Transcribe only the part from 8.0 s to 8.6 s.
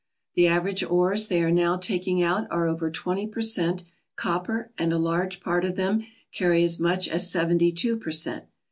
cent.